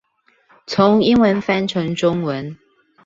[0.65, 2.57] 從英文翻成中文